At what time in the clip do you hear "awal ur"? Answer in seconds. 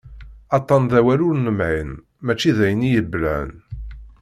0.99-1.35